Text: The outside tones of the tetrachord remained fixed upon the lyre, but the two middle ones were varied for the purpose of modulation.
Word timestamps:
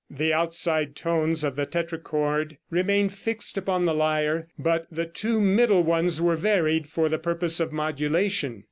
The 0.09 0.33
outside 0.33 0.95
tones 0.95 1.43
of 1.43 1.55
the 1.55 1.67
tetrachord 1.67 2.57
remained 2.71 3.13
fixed 3.13 3.55
upon 3.55 3.85
the 3.85 3.93
lyre, 3.93 4.47
but 4.57 4.87
the 4.89 5.05
two 5.05 5.39
middle 5.39 5.83
ones 5.83 6.19
were 6.19 6.35
varied 6.35 6.89
for 6.89 7.07
the 7.07 7.19
purpose 7.19 7.59
of 7.59 7.71
modulation. 7.71 8.59